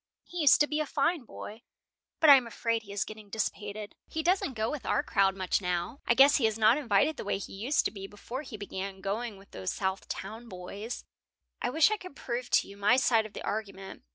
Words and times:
He 0.23 0.39
used 0.41 0.59
to 0.61 0.67
be 0.67 0.79
a 0.79 0.87
fine 0.87 1.25
boy, 1.25 1.61
but 2.19 2.27
I 2.31 2.35
am 2.35 2.47
afraid 2.47 2.81
he 2.81 2.91
is 2.91 3.05
getting 3.05 3.29
dissipated. 3.29 3.93
He 4.07 4.23
doesn't 4.23 4.55
go 4.55 4.71
with 4.71 4.83
our 4.83 5.03
crowd 5.03 5.35
much 5.35 5.61
now. 5.61 5.99
I 6.07 6.15
guess 6.15 6.37
he 6.37 6.47
is 6.47 6.57
not 6.57 6.79
invited 6.79 7.17
the 7.17 7.23
way 7.23 7.37
he 7.37 7.53
used 7.53 7.85
to 7.85 7.91
be 7.91 8.07
before 8.07 8.41
he 8.41 8.57
began 8.57 9.01
going 9.01 9.37
with 9.37 9.51
those 9.51 9.71
South 9.71 10.07
Town 10.07 10.49
boys." 10.49 11.05
"I 11.61 11.69
wish 11.69 11.91
I 11.91 11.97
could 11.97 12.15
prove 12.15 12.49
to 12.49 12.67
you 12.67 12.77
my 12.77 12.95
side 12.95 13.27
of 13.27 13.33
the 13.33 13.43
argument. 13.45 14.01